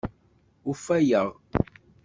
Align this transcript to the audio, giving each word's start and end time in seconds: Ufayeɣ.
Ufayeɣ. 0.71 1.27